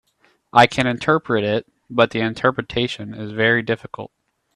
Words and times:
I 0.51 0.65
can 0.65 0.87
interpret 0.87 1.43
it, 1.43 1.67
but 1.87 2.09
the 2.09 2.21
interpretation 2.21 3.13
is 3.13 3.33
very 3.33 3.61
difficult. 3.61 4.11